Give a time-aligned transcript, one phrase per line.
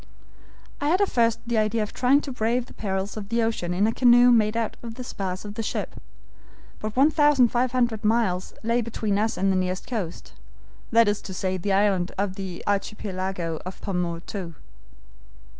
[0.81, 3.71] "I had at first the idea of trying to brave the perils of the ocean
[3.71, 6.01] in a canoe made out of the spars of the ship,
[6.79, 10.33] but 1,500 miles lay between us and the nearest coast,
[10.91, 14.55] that is to say the islands of the Archipelago of Pomotou.